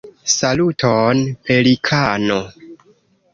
Saluton 0.35 1.19
Pelikano! 1.45 2.39